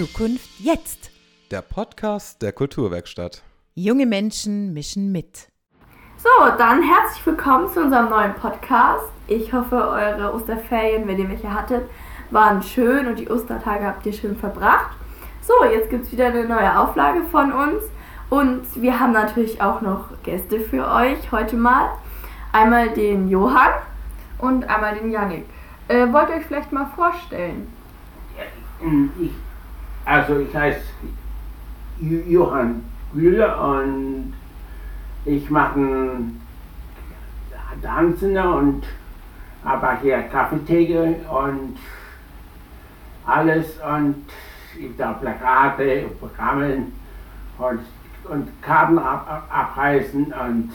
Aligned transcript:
Zukunft 0.00 0.48
jetzt. 0.60 1.10
Der 1.50 1.60
Podcast 1.60 2.40
der 2.40 2.52
Kulturwerkstatt. 2.52 3.42
Junge 3.74 4.06
Menschen 4.06 4.72
mischen 4.72 5.12
mit. 5.12 5.50
So, 6.16 6.56
dann 6.56 6.82
herzlich 6.82 7.26
willkommen 7.26 7.70
zu 7.70 7.82
unserem 7.82 8.08
neuen 8.08 8.32
Podcast. 8.32 9.04
Ich 9.26 9.52
hoffe, 9.52 9.76
eure 9.76 10.32
Osterferien, 10.32 11.06
wenn 11.06 11.18
ihr 11.18 11.28
welche 11.28 11.52
hattet, 11.52 11.82
waren 12.30 12.62
schön 12.62 13.08
und 13.08 13.18
die 13.18 13.28
Ostertage 13.28 13.84
habt 13.84 14.06
ihr 14.06 14.14
schön 14.14 14.38
verbracht. 14.38 14.96
So, 15.42 15.52
jetzt 15.70 15.90
gibt 15.90 16.06
es 16.06 16.12
wieder 16.12 16.28
eine 16.28 16.46
neue 16.46 16.78
Auflage 16.80 17.22
von 17.24 17.52
uns 17.52 17.82
und 18.30 18.62
wir 18.80 18.98
haben 18.98 19.12
natürlich 19.12 19.60
auch 19.60 19.82
noch 19.82 20.06
Gäste 20.22 20.60
für 20.60 20.90
euch 20.90 21.30
heute 21.30 21.56
mal. 21.56 21.90
Einmal 22.52 22.88
den 22.88 23.28
Johann 23.28 23.74
und 24.38 24.64
einmal 24.64 24.94
den 24.94 25.10
Yannick. 25.10 25.44
Äh, 25.88 26.10
wollt 26.10 26.30
ihr 26.30 26.36
euch 26.36 26.46
vielleicht 26.46 26.72
mal 26.72 26.86
vorstellen? 26.96 27.70
Ich, 29.20 29.32
also 30.10 30.40
ich 30.40 30.52
heiße 30.52 30.80
Johann 32.00 32.82
Güler 33.14 33.76
und 33.76 34.34
ich 35.24 35.48
mache 35.48 35.78
Tanzender 37.80 38.56
und 38.56 38.82
aber 39.62 39.98
hier 40.02 40.22
Kaffeetheke 40.22 41.14
und 41.30 41.78
alles 43.24 43.78
und 43.78 44.24
ich 44.76 44.96
da 44.96 45.12
Plakate, 45.12 46.06
Programme 46.18 46.86
und, 47.58 47.80
und 48.28 48.62
Karten 48.62 48.98
ab, 48.98 49.46
abreißen 49.48 50.32
und 50.32 50.72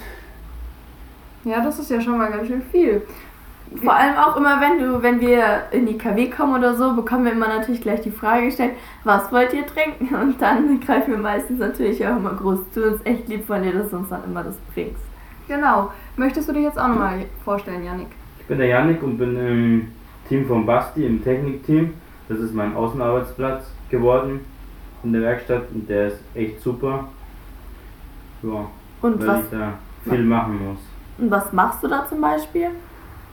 ja, 1.44 1.62
das 1.62 1.78
ist 1.78 1.92
ja 1.92 2.00
schon 2.00 2.18
mal 2.18 2.32
ganz 2.32 2.48
schön 2.48 2.64
viel. 2.72 3.06
Vor 3.82 3.94
allem 3.94 4.16
auch 4.16 4.38
immer, 4.38 4.62
wenn 4.62 4.80
du, 4.80 5.02
wenn 5.02 5.20
wir 5.20 5.64
in 5.72 5.86
die 5.86 5.98
KW 5.98 6.30
kommen 6.30 6.56
oder 6.56 6.76
so, 6.76 6.96
bekommen 6.96 7.26
wir 7.26 7.32
immer 7.32 7.48
natürlich 7.48 7.82
gleich 7.82 8.02
die 8.02 8.12
Frage 8.12 8.46
gestellt, 8.46 8.74
was 9.04 9.32
wollt 9.32 9.54
ihr 9.54 9.66
trinken? 9.66 10.14
Und 10.16 10.42
dann 10.42 10.80
greifen 10.86 11.12
wir 11.12 11.20
meistens 11.20 11.60
natürlich 11.60 12.06
auch 12.06 12.16
immer 12.16 12.34
groß 12.34 12.60
zu. 12.72 12.84
Uns 12.84 13.02
echt 13.04 13.28
lieb 13.28 13.46
von 13.46 13.64
dir, 13.64 13.74
dass 13.74 13.90
du 13.90 13.98
uns 13.98 14.10
dann 14.10 14.24
immer 14.24 14.44
das 14.44 14.58
bringst. 14.74 15.02
Genau. 15.48 15.92
Möchtest 16.16 16.48
du 16.48 16.54
dich 16.54 16.64
jetzt 16.64 16.80
auch 16.80 16.88
nochmal 16.88 17.26
vorstellen, 17.44 17.84
Yannick? 17.84 18.08
Ich 18.40 18.46
bin 18.46 18.58
der 18.58 18.68
Yannick 18.68 19.04
und 19.04 19.18
bin 19.18 19.36
im 19.36 19.88
Team 20.30 20.48
von 20.48 20.66
Basti, 20.66 21.06
im 21.06 21.24
Technikteam. 21.24 21.94
Das 22.30 22.40
ist 22.40 22.54
mein 22.54 22.76
Außenarbeitsplatz 22.76 23.66
geworden 23.90 24.40
in 25.04 25.14
der 25.14 25.22
Werkstatt 25.22 25.64
und 25.74 25.88
der 25.88 26.08
ist 26.08 26.20
echt 26.34 26.62
super. 26.62 27.08
Ja, 28.42 28.66
und 29.02 29.20
weil 29.20 29.28
was, 29.28 29.44
ich 29.44 29.50
da 29.52 29.74
viel 30.04 30.24
machen 30.24 30.68
muss. 30.68 30.80
Und 31.18 31.32
was 31.32 31.54
machst 31.54 31.84
du 31.84 31.88
da 31.88 32.06
zum 32.08 32.22
Beispiel? 32.22 32.70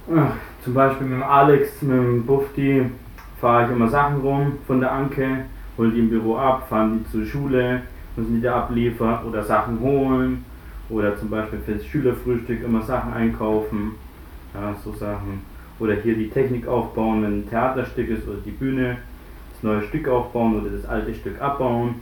Zum 0.06 0.74
Beispiel 0.74 1.06
mit 1.06 1.18
dem 1.18 1.22
Alex, 1.22 1.80
mit 1.82 1.96
dem 1.96 2.26
Bufti 2.26 2.84
fahre 3.40 3.66
ich 3.66 3.70
immer 3.70 3.88
Sachen 3.88 4.20
rum 4.20 4.58
von 4.66 4.80
der 4.80 4.90
Anke, 4.90 5.44
hol 5.78 5.92
die 5.92 6.00
im 6.00 6.10
Büro 6.10 6.36
ab, 6.36 6.68
fahren 6.68 7.04
die 7.04 7.10
zur 7.10 7.24
Schule, 7.24 7.82
müssen 8.16 8.36
die 8.36 8.42
da 8.42 8.64
abliefern 8.64 9.24
oder 9.24 9.42
Sachen 9.44 9.80
holen 9.80 10.44
oder 10.88 11.16
zum 11.16 11.30
Beispiel 11.30 11.60
fürs 11.60 11.86
Schülerfrühstück 11.86 12.62
immer 12.64 12.82
Sachen 12.82 13.12
einkaufen, 13.14 13.92
ja, 14.54 14.74
so 14.84 14.92
Sachen. 14.92 15.40
Oder 15.78 15.94
hier 15.94 16.14
die 16.14 16.28
Technik 16.28 16.66
aufbauen, 16.66 17.22
wenn 17.22 17.40
ein 17.40 17.48
Theaterstück 17.48 18.08
ist 18.10 18.26
oder 18.28 18.38
die 18.44 18.50
Bühne, 18.50 18.98
das 19.52 19.62
neue 19.62 19.82
Stück 19.82 20.08
aufbauen 20.08 20.60
oder 20.60 20.70
das 20.70 20.84
alte 20.84 21.14
Stück 21.14 21.40
abbauen. 21.40 21.94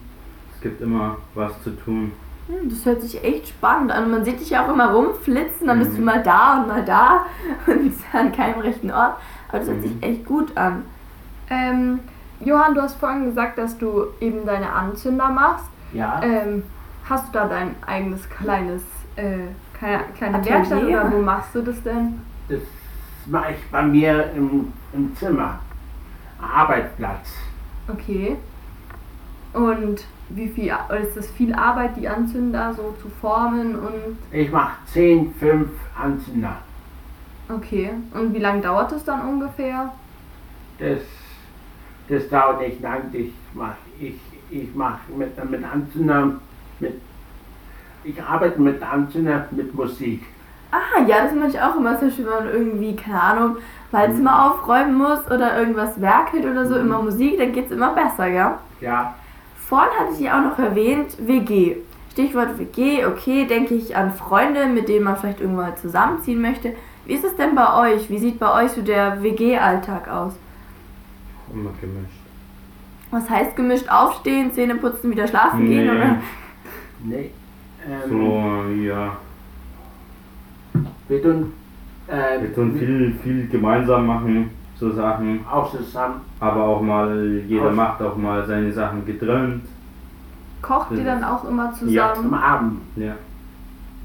Es 0.54 0.60
gibt 0.60 0.80
immer 0.80 1.18
was 1.34 1.62
zu 1.62 1.70
tun. 1.70 2.12
Hm, 2.50 2.68
das 2.68 2.84
hört 2.84 3.02
sich 3.02 3.22
echt 3.22 3.48
spannend 3.48 3.92
an. 3.92 4.10
Man 4.10 4.24
sieht 4.24 4.40
dich 4.40 4.50
ja 4.50 4.64
auch 4.64 4.72
immer 4.72 4.92
rumflitzen, 4.92 5.66
dann 5.66 5.78
bist 5.78 5.96
du 5.96 6.02
mal 6.02 6.22
da 6.22 6.60
und 6.60 6.68
mal 6.68 6.84
da 6.84 7.26
und 7.66 7.94
an 8.12 8.32
keinem 8.32 8.60
rechten 8.60 8.90
Ort. 8.90 9.16
Aber 9.48 9.58
das 9.58 9.68
hört 9.68 9.82
sich 9.82 9.92
echt 10.00 10.24
gut 10.26 10.56
an. 10.56 10.84
Ähm, 11.48 12.00
Johann, 12.40 12.74
du 12.74 12.82
hast 12.82 12.98
vorhin 12.98 13.26
gesagt, 13.26 13.58
dass 13.58 13.76
du 13.78 14.06
eben 14.20 14.46
deine 14.46 14.72
Anzünder 14.72 15.28
machst. 15.28 15.66
ja. 15.92 16.20
Ähm, 16.22 16.62
hast 17.08 17.28
du 17.28 17.32
da 17.32 17.46
dein 17.48 17.74
eigenes 17.86 18.28
kleines, 18.30 18.82
äh, 19.16 19.38
keine, 19.78 20.04
kleine? 20.16 20.44
Werkstatt 20.44 20.84
oder 20.84 21.10
wo 21.12 21.18
machst 21.20 21.54
du 21.54 21.62
das 21.62 21.82
denn? 21.82 22.20
Das 22.48 22.60
mache 23.26 23.52
ich 23.52 23.70
bei 23.70 23.82
mir 23.82 24.30
im, 24.36 24.72
im 24.92 25.16
Zimmer. 25.16 25.58
Arbeitsplatz. 26.40 27.32
Okay. 27.88 28.36
Und 29.52 30.04
wie 30.28 30.48
viel 30.48 30.72
ist 31.02 31.16
das 31.16 31.28
viel 31.30 31.52
Arbeit, 31.54 31.96
die 31.96 32.08
Anzünder 32.08 32.72
so 32.74 32.94
zu 33.02 33.08
formen 33.20 33.76
und 33.76 34.16
Ich 34.30 34.50
mache 34.52 34.76
10, 34.86 35.34
5 35.34 35.68
Anzünder. 36.00 36.56
okay. 37.48 37.90
Und 38.14 38.32
wie 38.32 38.38
lange 38.38 38.60
dauert 38.60 38.92
es 38.92 39.04
dann 39.04 39.22
ungefähr? 39.28 39.92
Das, 40.78 41.00
das 42.08 42.28
dauert 42.28 42.60
nicht 42.60 42.80
lang. 42.80 43.02
Ich 43.12 43.32
mache 43.54 43.76
ich, 43.98 44.14
ich 44.50 44.68
mach 44.74 44.98
mit, 45.16 45.50
mit 45.50 45.64
Anzünder, 45.64 46.32
mit, 46.78 47.00
ich 48.04 48.22
arbeite 48.22 48.60
mit 48.60 48.80
Anzünder 48.82 49.46
mit 49.50 49.74
Musik. 49.74 50.22
Ah, 50.72 51.02
ja, 51.06 51.24
das 51.24 51.34
mache 51.34 51.48
ich 51.48 51.60
auch 51.60 51.74
immer 51.76 51.98
sehr 51.98 52.10
schön, 52.12 52.26
wenn 52.26 52.44
man 52.44 52.48
irgendwie, 52.54 52.94
keine 52.94 53.20
Ahnung, 53.20 53.56
Walzimmer 53.90 54.52
aufräumen 54.52 54.94
muss 54.94 55.26
oder 55.26 55.58
irgendwas 55.58 56.00
werkelt 56.00 56.44
oder 56.46 56.64
so, 56.64 56.76
immer 56.76 57.02
Musik, 57.02 57.38
dann 57.38 57.52
geht 57.52 57.66
es 57.66 57.72
immer 57.72 57.92
besser, 57.92 58.28
ja? 58.28 58.60
Ja, 58.80 59.14
Vorhin 59.70 59.92
hatte 60.00 60.14
ich 60.14 60.20
ja 60.20 60.36
auch 60.36 60.44
noch 60.44 60.58
erwähnt, 60.58 61.16
WG. 61.24 61.76
Stichwort 62.10 62.58
WG, 62.58 63.06
okay, 63.06 63.46
denke 63.46 63.74
ich 63.74 63.96
an 63.96 64.12
Freunde, 64.12 64.66
mit 64.66 64.88
denen 64.88 65.04
man 65.04 65.16
vielleicht 65.16 65.40
irgendwann 65.40 65.76
zusammenziehen 65.76 66.42
möchte. 66.42 66.74
Wie 67.06 67.12
ist 67.12 67.22
es 67.24 67.36
denn 67.36 67.54
bei 67.54 67.94
euch? 67.94 68.10
Wie 68.10 68.18
sieht 68.18 68.40
bei 68.40 68.64
euch 68.64 68.72
so 68.72 68.82
der 68.82 69.22
WG-Alltag 69.22 70.08
aus? 70.08 70.32
Immer 71.54 71.70
gemischt. 71.80 72.18
Was 73.12 73.30
heißt 73.30 73.54
gemischt 73.54 73.88
aufstehen, 73.88 74.52
Zähne 74.52 74.74
putzen, 74.74 75.08
wieder 75.08 75.28
schlafen 75.28 75.64
gehen? 75.66 75.86
Nee. 75.86 75.90
Oder? 75.92 76.16
nee. 77.04 77.30
Ähm, 77.88 78.10
So, 78.10 78.82
ja. 78.82 79.16
Wir 81.06 81.22
tun, 81.22 81.52
äh, 82.08 82.42
Wir 82.42 82.52
tun 82.52 82.76
viel, 82.76 83.14
viel 83.22 83.46
gemeinsam 83.46 84.06
machen, 84.06 84.50
so 84.80 84.90
Sachen. 84.92 85.44
auch 85.50 85.70
zusammen. 85.70 86.22
Aber 86.40 86.64
auch 86.64 86.80
mal, 86.82 87.42
jeder 87.46 87.66
Aus- 87.68 87.74
macht 87.76 88.02
auch 88.02 88.16
mal 88.16 88.44
seine 88.46 88.72
Sachen 88.72 89.04
getrennt. 89.04 89.64
Kocht 90.62 90.90
ihr 90.92 91.04
dann 91.04 91.22
auch 91.22 91.44
immer 91.44 91.72
Ja, 91.86 92.10
Am 92.12 92.16
zusammen? 92.16 92.34
Abend. 92.34 92.80
Ja. 92.96 93.14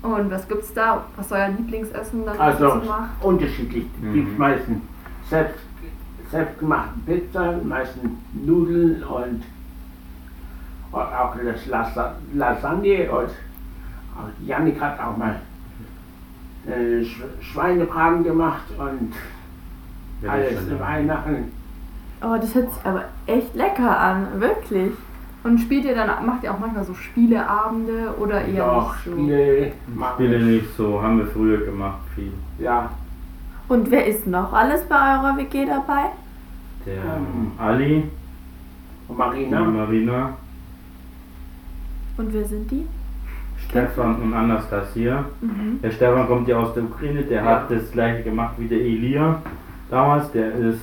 Und 0.04 0.30
was 0.30 0.48
gibt's 0.48 0.74
da? 0.74 1.04
Was 1.16 1.26
ist 1.26 1.32
euer 1.32 1.48
Lieblingsessen 1.50 2.26
dann 2.26 2.38
Also 2.40 2.66
dazu 2.70 2.88
macht? 2.88 3.10
unterschiedlich. 3.24 3.86
Mhm. 4.02 4.14
Die 4.14 4.22
meisten 4.38 4.82
selbst, 5.30 5.60
selbstgemachte 6.30 6.92
Pizza, 7.06 7.54
meistens 7.64 8.10
Nudeln 8.34 9.04
und, 9.04 9.42
und 10.92 11.02
auch 11.02 11.34
das 11.44 11.66
Lasa- 11.68 12.16
Lasagne 12.36 13.10
und 13.12 13.30
auch 13.30 14.30
Janik 14.46 14.80
hat 14.80 15.00
auch 15.00 15.18
mal 15.18 15.40
äh, 16.68 17.04
Sch 17.04 17.22
Schweinebraten 17.42 18.24
gemacht 18.24 18.64
und 18.78 19.12
alles 20.28 20.70
da- 20.70 20.80
Weihnachten. 20.80 21.52
Oh, 22.22 22.36
das 22.40 22.56
hört 22.56 22.72
sich 22.74 22.86
aber 22.86 23.04
echt 23.28 23.54
lecker 23.56 24.00
an, 24.00 24.28
wirklich. 24.40 24.92
Und 25.44 25.60
spielt 25.60 25.86
ihr 25.86 25.94
dann, 25.94 26.26
macht 26.26 26.44
ihr 26.44 26.52
auch 26.54 26.60
manchmal 26.60 26.84
so 26.84 26.94
Spieleabende 26.96 28.16
oder 28.20 28.44
eher 28.46 28.66
Doch, 28.66 28.94
nicht 28.96 29.06
so? 29.06 29.12
Spiele 29.12 29.72
machen. 29.96 30.14
Spiele 30.16 30.44
nicht 30.44 30.76
so, 30.76 31.02
haben 31.04 31.20
wir 31.20 31.28
früher 31.28 31.66
gemacht, 31.66 32.00
viel. 32.16 32.32
Ja, 32.58 32.90
Und 33.68 33.92
wer 33.92 34.06
ist 34.08 34.26
noch 34.28 34.54
alles 34.54 34.84
bei 34.86 34.96
eurer 34.96 35.38
WG 35.38 35.66
dabei? 35.66 36.06
Der 36.86 36.96
Ähm. 36.96 37.52
Ali, 37.60 38.04
und 39.08 39.18
Marina. 39.18 39.60
Marina, 39.60 40.30
Und 42.18 42.34
wer 42.34 42.46
sind 42.46 42.70
die? 42.72 42.86
Stefan 43.68 44.16
und 44.22 44.34
Anastasia. 44.34 45.26
Mhm. 45.42 45.80
Der 45.84 45.92
Stefan 45.92 46.28
kommt 46.28 46.48
ja 46.48 46.58
aus 46.58 46.74
der 46.74 46.84
Ukraine, 46.84 47.24
der 47.24 47.44
Ja. 47.44 47.46
hat 47.46 47.72
das 47.72 47.92
gleiche 47.92 48.24
gemacht 48.24 48.56
wie 48.58 48.68
der 48.68 48.80
Elia 48.80 49.42
damals. 49.90 50.32
Der 50.32 50.54
ist, 50.54 50.82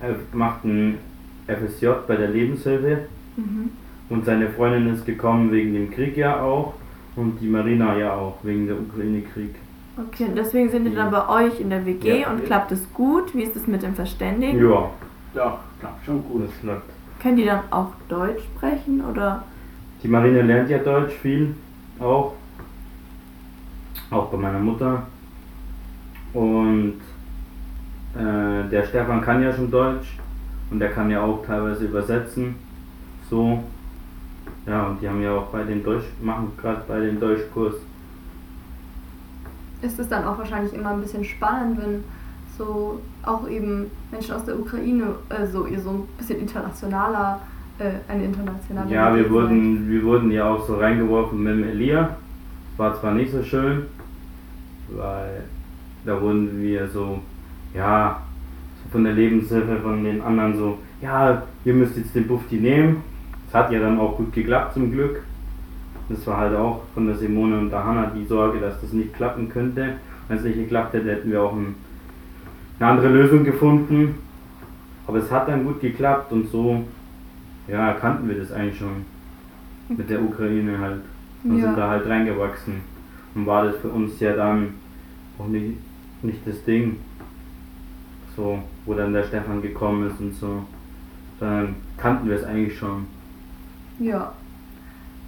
er 0.00 0.14
macht 0.32 0.64
ein 0.64 0.98
FSJ 1.46 1.86
bei 2.06 2.16
der 2.16 2.28
Lebenshilfe 2.28 2.98
Mhm. 3.36 3.70
und 4.10 4.24
seine 4.26 4.48
Freundin 4.50 4.92
ist 4.94 5.06
gekommen 5.06 5.50
wegen 5.52 5.72
dem 5.72 5.90
Krieg 5.90 6.16
ja 6.16 6.40
auch 6.42 6.74
und 7.16 7.38
die 7.40 7.48
Marina 7.48 7.96
ja 7.96 8.12
auch 8.14 8.36
wegen 8.42 8.66
der 8.66 8.76
Ukraine-Krieg. 8.78 9.54
Okay, 9.96 10.24
und 10.24 10.36
deswegen 10.36 10.70
sind 10.70 10.84
die 10.84 10.94
dann 10.94 11.10
bei 11.10 11.28
euch 11.28 11.60
in 11.60 11.68
der 11.70 11.84
WG 11.84 12.20
Ja. 12.20 12.30
und 12.30 12.44
klappt 12.44 12.72
es 12.72 12.90
gut? 12.94 13.34
Wie 13.34 13.42
ist 13.42 13.56
es 13.56 13.66
mit 13.66 13.82
dem 13.82 13.94
Verständigen? 13.94 14.58
Ja, 14.58 14.90
Doch, 15.34 15.58
klappt 15.80 16.04
schon 16.06 16.22
gut. 16.24 16.44
das 16.44 16.60
klappt. 16.60 16.90
Können 17.20 17.36
die 17.36 17.44
dann 17.44 17.60
auch 17.70 17.88
Deutsch 18.08 18.42
sprechen 18.56 19.02
oder? 19.04 19.44
Die 20.02 20.08
Marina 20.08 20.42
lernt 20.42 20.68
ja 20.70 20.78
Deutsch 20.78 21.12
viel, 21.22 21.54
auch. 22.00 22.32
Auch 24.10 24.26
bei 24.30 24.36
meiner 24.38 24.58
Mutter. 24.58 25.06
Und 26.34 27.00
äh, 28.14 28.68
der 28.68 28.84
Stefan 28.84 29.20
kann 29.22 29.42
ja 29.42 29.52
schon 29.52 29.70
Deutsch 29.70 30.18
und 30.70 30.78
der 30.78 30.90
kann 30.90 31.10
ja 31.10 31.22
auch 31.22 31.44
teilweise 31.44 31.84
übersetzen. 31.84 32.54
So. 33.28 33.62
Ja, 34.66 34.86
und 34.86 35.00
die 35.00 35.08
haben 35.08 35.22
ja 35.22 35.32
auch 35.32 35.46
bei 35.46 35.64
den 35.64 35.82
Deutsch, 35.82 36.04
machen 36.20 36.52
gerade 36.60 36.82
bei 36.86 37.00
den 37.00 37.18
Deutschkurs. 37.18 37.74
Ist 39.80 39.98
es 39.98 40.08
dann 40.08 40.24
auch 40.24 40.38
wahrscheinlich 40.38 40.72
immer 40.74 40.90
ein 40.90 41.00
bisschen 41.00 41.24
spannend, 41.24 41.80
wenn 41.82 42.04
so 42.56 43.00
auch 43.24 43.48
eben 43.48 43.90
Menschen 44.10 44.34
aus 44.34 44.44
der 44.44 44.58
Ukraine, 44.58 45.14
also 45.28 45.66
ihr 45.66 45.80
so 45.80 45.90
ein 45.90 46.08
bisschen 46.18 46.40
internationaler 46.40 47.40
äh, 47.78 48.12
eine 48.12 48.24
internationale 48.24 48.92
Ja, 48.92 49.14
wir 49.14 49.28
wurden, 49.30 49.88
wir 49.90 50.02
wurden 50.04 50.30
ja 50.30 50.48
auch 50.48 50.66
so 50.66 50.76
reingeworfen 50.76 51.42
mit 51.42 51.54
dem 51.54 51.64
Elia. 51.64 52.16
Das 52.70 52.78
war 52.78 53.00
zwar 53.00 53.14
nicht 53.14 53.32
so 53.32 53.42
schön, 53.42 53.86
weil 54.90 55.44
da 56.04 56.20
wurden 56.20 56.60
wir 56.60 56.88
so, 56.88 57.20
ja, 57.74 58.20
so 58.82 58.90
von 58.90 59.04
der 59.04 59.12
Lebenshilfe 59.14 59.76
von 59.82 60.04
den 60.04 60.20
anderen 60.20 60.56
so, 60.56 60.78
ja, 61.00 61.42
ihr 61.64 61.74
müsst 61.74 61.96
jetzt 61.96 62.14
den 62.14 62.26
Bufti 62.26 62.56
nehmen. 62.56 63.02
Das 63.46 63.64
hat 63.64 63.72
ja 63.72 63.80
dann 63.80 63.98
auch 63.98 64.16
gut 64.16 64.32
geklappt 64.32 64.74
zum 64.74 64.90
Glück. 64.92 65.22
Das 66.08 66.26
war 66.26 66.38
halt 66.38 66.56
auch 66.56 66.82
von 66.94 67.06
der 67.06 67.16
Simone 67.16 67.58
und 67.58 67.70
der 67.70 67.84
Hanna 67.84 68.12
die 68.14 68.24
Sorge, 68.24 68.60
dass 68.60 68.80
das 68.80 68.92
nicht 68.92 69.14
klappen 69.14 69.48
könnte. 69.48 69.94
Wenn 70.28 70.36
es 70.38 70.44
nicht 70.44 70.56
geklappt 70.56 70.94
hätte, 70.94 71.10
hätten 71.10 71.30
wir 71.30 71.42
auch 71.42 71.52
ein, 71.52 71.74
eine 72.78 72.90
andere 72.90 73.08
Lösung 73.08 73.44
gefunden. 73.44 74.16
Aber 75.06 75.18
es 75.18 75.30
hat 75.30 75.48
dann 75.48 75.64
gut 75.64 75.80
geklappt 75.80 76.32
und 76.32 76.48
so, 76.48 76.84
ja, 77.68 77.92
kannten 77.94 78.28
wir 78.28 78.36
das 78.38 78.52
eigentlich 78.52 78.78
schon 78.78 79.04
mit 79.88 80.08
der 80.08 80.22
Ukraine 80.22 80.78
halt. 80.78 81.00
Und 81.44 81.58
Ja. 81.58 81.66
sind 81.66 81.76
da 81.78 81.88
halt 81.90 82.06
reingewachsen. 82.08 82.74
Und 83.34 83.46
war 83.46 83.64
das 83.64 83.76
für 83.76 83.88
uns 83.88 84.18
ja 84.20 84.34
dann 84.34 84.74
auch 85.38 85.48
nicht, 85.48 85.76
nicht 86.22 86.46
das 86.46 86.62
Ding, 86.64 86.96
so, 88.36 88.58
wo 88.84 88.94
dann 88.94 89.12
der 89.12 89.24
Stefan 89.24 89.62
gekommen 89.62 90.10
ist 90.10 90.20
und 90.20 90.34
so. 90.34 90.62
Dann 91.40 91.76
kannten 91.96 92.28
wir 92.28 92.36
es 92.36 92.44
eigentlich 92.44 92.78
schon. 92.78 93.06
Ja. 93.98 94.32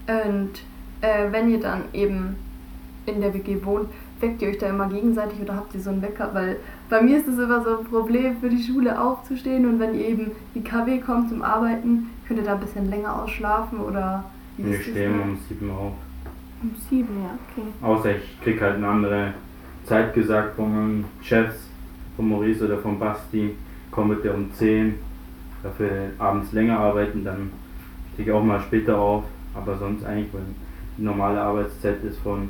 Und 0.06 0.52
äh, 1.00 1.30
wenn 1.30 1.50
ihr 1.50 1.60
dann 1.60 1.82
eben 1.92 2.36
in 3.06 3.20
der 3.20 3.34
WG 3.34 3.58
wohnt, 3.64 3.88
weckt 4.20 4.42
ihr 4.42 4.48
euch 4.48 4.58
da 4.58 4.68
immer 4.68 4.88
gegenseitig 4.88 5.40
oder 5.40 5.56
habt 5.56 5.74
ihr 5.74 5.80
so 5.80 5.90
einen 5.90 6.02
Wecker? 6.02 6.30
Weil 6.32 6.56
bei 6.88 7.02
mir 7.02 7.18
ist 7.18 7.28
es 7.28 7.38
immer 7.38 7.62
so 7.62 7.78
ein 7.78 7.84
Problem, 7.84 8.36
für 8.38 8.48
die 8.48 8.62
Schule 8.62 8.98
aufzustehen 9.00 9.66
und 9.66 9.78
wenn 9.78 9.94
ihr 9.94 10.08
eben 10.08 10.32
die 10.54 10.62
KW 10.62 10.98
kommt 10.98 11.28
zum 11.28 11.42
Arbeiten, 11.42 12.10
könnt 12.26 12.40
ihr 12.40 12.46
da 12.46 12.54
ein 12.54 12.60
bisschen 12.60 12.88
länger 12.88 13.22
ausschlafen 13.22 13.80
oder 13.80 14.24
wie 14.56 14.64
Wir 14.64 14.78
das 14.78 14.82
stehen 14.82 15.20
um 15.20 15.38
sieben 15.48 15.70
auf. 15.70 15.92
Um 16.62 16.70
sieben, 16.88 17.22
ja, 17.22 17.38
okay. 17.50 17.68
Außer 17.82 18.16
ich 18.16 18.40
krieg 18.40 18.60
halt 18.60 18.76
eine 18.76 18.88
andere 18.88 19.34
Zeit 19.84 20.14
gesagt 20.14 20.56
von 20.56 20.74
meinen 20.74 21.04
Chefs, 21.22 21.68
von 22.16 22.28
Maurice 22.28 22.64
oder 22.64 22.78
von 22.78 22.98
Basti. 22.98 23.54
Kommt 23.90 24.24
der 24.24 24.34
um 24.34 24.52
10, 24.52 24.94
dafür 25.62 26.10
abends 26.18 26.52
länger 26.52 26.78
arbeiten, 26.78 27.24
dann 27.24 27.50
stehe 28.12 28.28
ich 28.28 28.34
auch 28.34 28.42
mal 28.42 28.60
später 28.60 28.98
auf. 28.98 29.24
Aber 29.54 29.76
sonst 29.78 30.04
eigentlich, 30.04 30.32
weil 30.32 30.42
die 30.98 31.02
normale 31.02 31.40
Arbeitszeit 31.40 32.02
ist 32.04 32.18
von 32.18 32.48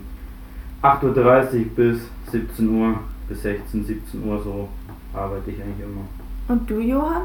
8.30 0.82 1.58
Uhr 1.58 1.64
bis 1.76 2.00
17 2.31 2.69
Uhr, 2.69 2.99
bis 3.28 3.43
16, 3.43 3.84
17 3.84 4.25
Uhr 4.25 4.43
so 4.43 4.69
arbeite 5.14 5.50
ich 5.50 5.62
eigentlich 5.62 5.87
immer. 5.87 6.05
Und 6.49 6.69
du, 6.69 6.78
Johann? 6.81 7.22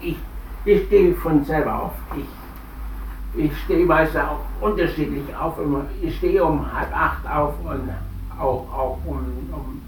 Ich, 0.00 0.16
ich 0.64 0.86
stehe 0.86 1.14
von 1.14 1.44
selber 1.44 1.84
auf. 1.84 1.92
Ich, 2.16 3.44
ich 3.44 3.58
stehe 3.64 3.84
meist 3.84 4.16
auch 4.16 4.40
unterschiedlich 4.60 5.34
auf. 5.36 5.58
Immer. 5.58 5.84
Ich 6.00 6.16
stehe 6.16 6.44
um 6.44 6.64
halb 6.72 6.94
acht 6.96 7.26
auf 7.26 7.54
und 7.64 7.90
auch, 8.38 8.66
auch 8.72 8.98
um, 9.04 9.18
um, 9.52 9.82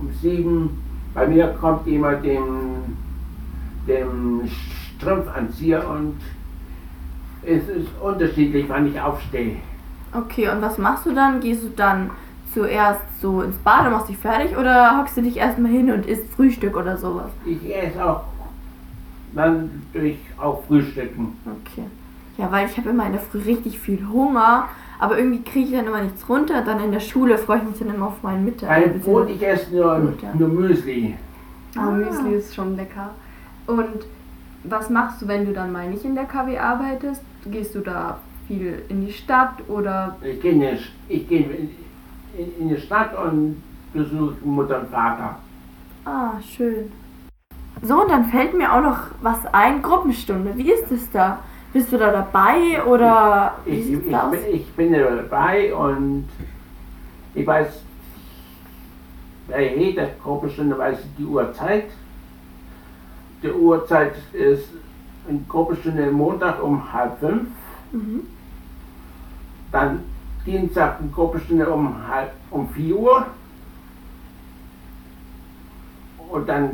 um 0.00 0.12
sieben. 0.20 0.82
Bei 1.18 1.26
mir 1.26 1.48
kommt 1.60 1.84
jemand 1.84 2.24
dem, 2.24 2.96
dem 3.88 4.48
Strumpfanzieher 4.96 5.82
und 5.88 6.14
es 7.42 7.68
ist 7.68 7.88
unterschiedlich, 8.00 8.66
wann 8.68 8.86
ich 8.86 9.00
aufstehe. 9.00 9.56
Okay, 10.14 10.48
und 10.48 10.62
was 10.62 10.78
machst 10.78 11.06
du 11.06 11.12
dann? 11.12 11.40
Gehst 11.40 11.64
du 11.64 11.70
dann 11.70 12.10
zuerst 12.54 13.00
so 13.20 13.42
ins 13.42 13.56
Bad 13.58 13.86
und 13.86 13.92
machst 13.94 14.08
dich 14.08 14.16
fertig 14.16 14.56
oder 14.56 14.96
hockst 14.96 15.16
du 15.16 15.22
dich 15.22 15.36
erstmal 15.36 15.72
hin 15.72 15.90
und 15.90 16.06
isst 16.06 16.32
Frühstück 16.34 16.76
oder 16.76 16.96
sowas? 16.96 17.30
Ich 17.44 17.74
esse 17.74 18.04
auch 18.04 18.22
dann 19.34 19.82
durch 19.92 20.18
auch 20.40 20.62
Frühstücken. 20.68 21.36
Okay. 21.44 21.86
Ja, 22.36 22.52
weil 22.52 22.68
ich 22.68 22.76
habe 22.76 22.90
immer 22.90 23.06
in 23.06 23.12
der 23.12 23.20
Früh 23.20 23.40
richtig 23.40 23.80
viel 23.80 24.06
Hunger, 24.08 24.68
aber 24.98 25.18
irgendwie 25.18 25.42
kriege 25.42 25.66
ich 25.70 25.72
dann 25.76 25.86
immer 25.86 26.02
nichts 26.02 26.28
runter. 26.28 26.62
Dann 26.62 26.80
in 26.82 26.92
der 26.92 27.00
Schule 27.00 27.38
freue 27.38 27.58
ich 27.58 27.64
mich 27.64 27.78
dann 27.78 27.94
immer 27.94 28.06
auf 28.08 28.22
meinen 28.22 28.44
Mittag. 28.44 28.68
Kein 28.68 29.00
Brot, 29.00 29.28
ich 29.30 29.42
esse 29.46 29.74
nur, 29.74 30.12
nur 30.34 30.48
Müsli. 30.48 31.14
Ah, 31.76 31.90
Müsli 31.90 32.34
ist 32.34 32.54
schon 32.54 32.76
lecker. 32.76 33.10
Und 33.66 34.06
was 34.64 34.90
machst 34.90 35.22
du, 35.22 35.28
wenn 35.28 35.44
du 35.46 35.52
dann 35.52 35.70
mal 35.72 35.88
nicht 35.88 36.04
in 36.04 36.14
der 36.14 36.24
KW 36.24 36.58
arbeitest? 36.58 37.22
Gehst 37.46 37.74
du 37.74 37.80
da 37.80 38.18
viel 38.46 38.82
in 38.88 39.06
die 39.06 39.12
Stadt 39.12 39.54
oder 39.68 40.16
Ich 40.22 40.40
gehe 40.40 40.52
in, 40.52 40.60
die- 40.60 40.78
ich 41.08 41.28
gehe 41.28 41.40
in, 41.42 41.70
in, 42.36 42.52
in 42.60 42.68
die 42.70 42.80
Stadt 42.80 43.10
und 43.16 43.62
besuche 43.92 44.34
Mutter 44.44 44.80
und 44.80 44.88
Vater. 44.90 45.36
Ah, 46.04 46.32
schön. 46.40 46.90
So, 47.82 48.02
und 48.02 48.10
dann 48.10 48.24
fällt 48.26 48.54
mir 48.56 48.72
auch 48.72 48.80
noch 48.82 48.98
was 49.22 49.38
ein. 49.52 49.82
Gruppenstunde. 49.82 50.56
Wie 50.56 50.72
ist 50.72 50.90
es 50.90 51.08
da? 51.10 51.38
Bist 51.78 51.92
du 51.92 51.96
da 51.96 52.10
dabei 52.10 52.82
oder 52.84 53.54
Ich, 53.64 53.88
ich, 53.92 54.12
aus? 54.12 54.32
bin, 54.32 54.40
ich 54.52 54.66
bin 54.72 54.92
da 54.92 54.98
dabei 54.98 55.72
und 55.72 56.28
ich 57.36 57.46
weiß, 57.46 57.68
bei 59.46 59.76
jeder 59.76 60.08
Gruppenstunde 60.20 60.76
weiß 60.76 60.98
ich 60.98 61.06
die 61.16 61.24
Uhrzeit. 61.24 61.84
Die 63.44 63.52
Uhrzeit 63.52 64.16
ist 64.32 64.70
in 65.28 65.46
Gruppenstunde 65.46 66.10
Montag 66.10 66.60
um 66.60 66.92
halb 66.92 67.20
fünf. 67.20 67.46
Mhm. 67.92 68.22
Dann 69.70 70.00
Dienstag 70.44 70.98
eine 70.98 71.10
Gruppenstunde 71.10 71.70
um 71.70 72.08
halb 72.08 72.32
um 72.50 72.68
4 72.70 72.96
Uhr. 72.96 73.26
Und 76.28 76.48
dann 76.48 76.70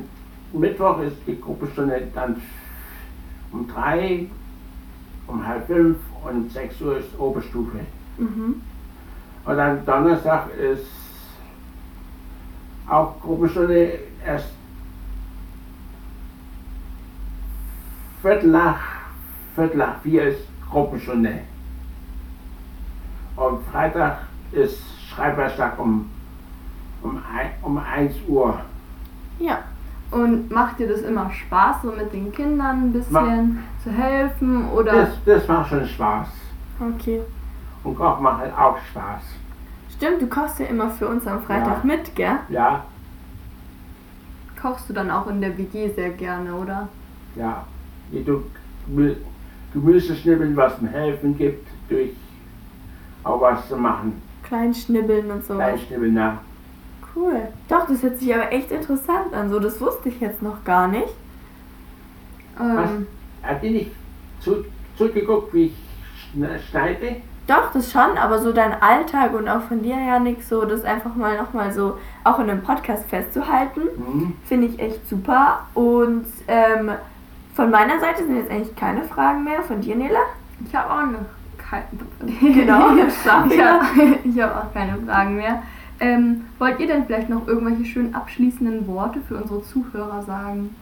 Mittwoch 0.55 0.99
ist 1.01 1.19
die 1.27 1.39
Gruppenstunde 1.39 2.09
dann 2.15 2.41
um 3.53 3.69
3, 3.69 4.31
um 5.27 5.47
halb 5.47 5.67
5 5.67 5.97
und 6.25 6.53
6 6.53 6.81
Uhr 6.81 6.99
ist 6.99 7.19
Oberstufe. 7.19 7.81
Mhm. 8.19 8.63
Und 9.45 9.57
dann 9.57 9.85
Donnerstag 9.85 10.49
ist 10.55 10.87
auch 12.89 13.21
Gruppenstunde 13.21 13.99
erst 14.25 14.51
Viertel 18.23 18.51
nach, 18.51 18.81
Viertel 19.55 19.77
nach 19.77 20.01
vier 20.01 20.29
ist 20.29 20.41
Gruppenstunde. 20.71 21.41
Und 23.37 23.67
Freitag 23.67 24.21
ist 24.53 24.79
Schreiberstag 25.11 25.79
um, 25.79 26.09
um, 27.03 27.17
ein, 27.17 27.51
um 27.63 27.77
1 27.77 28.15
Uhr. 28.27 28.61
Ja. 29.39 29.65
Und 30.15 30.51
macht 30.51 30.79
dir 30.79 30.89
das 30.89 31.01
immer 31.03 31.31
Spaß, 31.31 31.83
so 31.83 31.93
mit 31.93 32.13
den 32.13 32.33
Kindern 32.33 32.85
ein 32.85 32.93
bisschen 32.93 33.59
zu 33.83 33.91
helfen 33.91 34.69
oder 34.71 34.93
Das, 34.93 35.09
das 35.27 35.49
macht 35.49 35.71
schon 35.71 35.87
Spaß. 35.87 36.29
Okay. 36.95 37.21
Und 37.83 37.97
Koch 37.97 38.21
macht 38.21 38.39
halt 38.41 38.57
auch 38.57 38.77
Spaß. 38.91 39.23
Stimmt, 39.97 40.23
du 40.23 40.27
kochst 40.27 40.59
ja 40.61 40.67
immer 40.67 40.91
für 40.91 41.07
uns 41.09 41.27
am 41.27 41.43
Freitag 41.43 41.79
Ja. 41.79 41.97
mit, 41.97 42.15
gell? 42.17 42.37
Ja, 42.49 42.85
kochst 44.61 44.89
du 44.89 44.93
dann 44.93 45.11
auch 45.11 45.27
in 45.29 45.41
der 45.41 45.57
WG 45.59 45.91
sehr 45.95 46.11
gerne, 46.11 46.55
oder? 46.55 46.89
ja. 47.37 47.65
Du 48.13 48.45
Gemü- 48.89 49.17
Gemüse 49.73 50.15
schnibbeln, 50.15 50.55
was 50.57 50.81
mir 50.81 50.91
helfen 50.91 51.37
gibt, 51.37 51.67
durch 51.89 52.11
auch 53.25 53.41
was 53.41 53.67
zu 53.69 53.77
machen. 53.77 54.21
Klein 54.45 54.73
schnibbeln 54.73 55.31
und 55.31 55.45
so. 55.45 55.55
Kleinschnibbeln, 55.55 56.15
ja. 56.17 56.39
Cool. 57.15 57.49
Doch, 57.69 57.87
das 57.87 58.03
hört 58.03 58.19
sich 58.19 58.35
aber 58.35 58.53
echt 58.53 58.71
interessant 58.73 59.33
an. 59.35 59.51
So, 59.51 59.59
das 59.61 59.81
wusste 59.81 60.09
ich 60.09 60.21
jetzt 60.21 60.43
noch 60.43 60.65
gar 60.65 60.89
nicht. 60.89 61.09
Ähm, 62.61 63.07
Habt 63.43 63.63
ihr 63.65 63.71
nicht 63.71 63.91
zu, 64.41 64.65
zugeguckt, 64.97 65.53
wie 65.55 65.67
ich 65.67 65.75
schne- 66.35 66.59
schneide? 66.71 67.17
Doch, 67.47 67.73
das 67.73 67.93
schon, 67.93 68.17
aber 68.17 68.39
so 68.39 68.53
dein 68.53 68.81
Alltag 68.81 69.35
und 69.35 69.49
auch 69.49 69.61
von 69.63 69.83
dir, 69.83 69.97
Janik, 69.97 70.43
so 70.43 70.65
das 70.65 70.83
einfach 70.85 71.15
mal 71.15 71.37
nochmal 71.37 71.73
so 71.73 71.99
auch 72.25 72.39
in 72.39 72.49
einem 72.49 72.63
Podcast 72.63 73.05
festzuhalten, 73.09 73.83
Mhm. 73.97 74.37
finde 74.47 74.69
ich 74.69 74.79
echt 74.81 75.07
super. 75.09 75.67
Und 75.75 76.25
ähm, 76.49 76.91
von 77.55 77.71
meiner 77.71 78.01
Seite 78.01 78.25
sind 78.25 78.37
jetzt 78.39 78.51
eigentlich 78.51 78.75
keine 78.77 79.03
Fragen 79.03 79.45
mehr. 79.45 79.63
Von 79.63 79.81
dir, 79.83 79.95
Nela? 79.95 80.21
ich 80.67 80.75
habe 80.75 80.91
auch 80.91 81.07
noch 81.07 81.27
keine. 81.59 81.85
Genau, 82.41 82.95
ich 84.25 84.41
habe 84.41 84.57
auch 84.57 84.73
keine 84.73 84.97
Fragen 85.07 85.37
mehr. 85.37 85.63
Ähm, 86.05 86.43
wollt 86.59 86.79
ihr 86.81 86.87
denn 86.87 87.07
vielleicht 87.07 87.31
noch 87.31 87.49
irgendwelche 87.49 87.87
schönen 87.87 88.15
abschließenden 88.15 88.87
Worte 88.87 89.21
für 89.27 89.37
unsere 89.37 89.63
Zuhörer 89.63 90.23
sagen? 90.23 90.77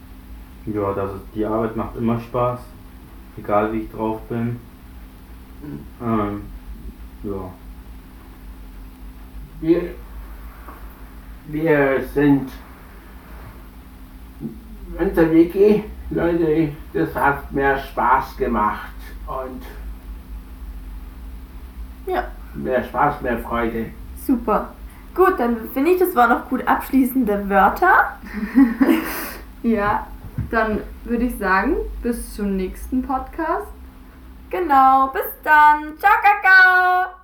Ja, 0.65 0.91
das 0.93 1.11
ist, 1.15 1.21
die 1.33 1.45
Arbeit 1.45 1.77
macht 1.77 1.95
immer 1.95 2.19
Spaß, 2.19 2.59
egal 3.37 3.71
wie 3.71 3.77
ich 3.79 3.91
drauf 3.91 4.19
bin. 4.27 4.59
Ähm, 6.01 6.41
ja. 7.23 7.51
Wir, 9.61 9.81
wir 11.47 12.03
sind 12.13 12.49
unser 14.99 15.31
WG, 15.31 15.83
Leute, 16.09 16.69
das 16.91 17.15
hat 17.15 17.49
mehr 17.53 17.77
Spaß 17.77 18.35
gemacht 18.35 18.91
und 19.25 19.61
Ja. 22.13 22.25
mehr 22.55 22.83
Spaß, 22.83 23.21
mehr 23.21 23.39
Freude. 23.39 23.85
Super. 24.17 24.73
Gut, 25.15 25.39
dann 25.39 25.69
finde 25.73 25.91
ich, 25.91 25.99
das 25.99 26.15
waren 26.15 26.29
noch 26.29 26.49
gut 26.49 26.67
abschließende 26.67 27.49
Wörter. 27.49 28.17
Ja, 29.63 30.07
dann 30.51 30.81
würde 31.05 31.23
ich 31.23 31.37
sagen, 31.37 31.77
bis 32.01 32.35
zum 32.35 32.57
nächsten 32.57 33.01
Podcast. 33.01 33.71
Genau, 34.49 35.07
bis 35.07 35.23
dann. 35.41 35.97
Ciao, 35.97 36.11
Kakao. 36.21 37.22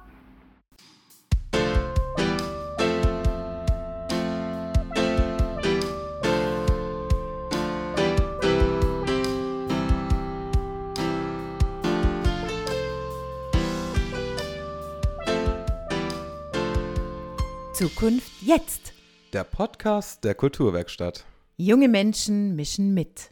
Zukunft 17.79 18.29
jetzt. 18.41 18.91
Der 19.31 19.45
Podcast 19.45 20.25
der 20.25 20.36
Kulturwerkstatt. 20.36 21.24
Junge 21.55 21.88
Menschen 21.88 22.57
mischen 22.57 22.93
mit. 22.93 23.29